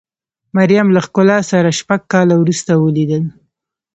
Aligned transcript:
مریم 0.55 0.87
له 0.95 0.99
ښکلا 1.05 1.39
سره 1.51 1.69
شپږ 1.79 2.01
کاله 2.13 2.35
وروسته 2.39 2.71
ولیدل. 2.77 3.23